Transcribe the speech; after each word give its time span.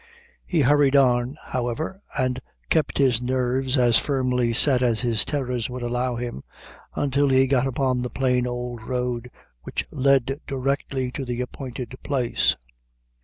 He 0.47 0.61
hurried 0.61 0.95
on, 0.95 1.37
however, 1.49 2.01
and 2.17 2.39
kept 2.71 2.97
his 2.97 3.21
nerves 3.21 3.77
as 3.77 3.99
firmly 3.99 4.51
set 4.51 4.81
as 4.81 5.01
his 5.01 5.23
terrors 5.23 5.69
would 5.69 5.83
allow 5.83 6.15
him, 6.15 6.43
until 6.95 7.27
he 7.29 7.45
got 7.45 7.67
upon 7.67 8.01
the 8.01 8.09
plain 8.09 8.47
old 8.47 8.81
road 8.81 9.29
which 9.61 9.85
led 9.91 10.39
directly 10.47 11.11
to 11.11 11.23
the 11.23 11.39
appointed 11.41 11.95
place. 12.01 12.55